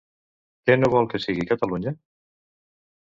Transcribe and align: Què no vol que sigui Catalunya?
Què 0.69 0.77
no 0.79 0.87
vol 0.95 1.09
que 1.11 1.21
sigui 1.25 1.45
Catalunya? 1.51 1.93